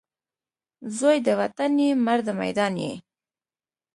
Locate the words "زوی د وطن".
0.97-1.71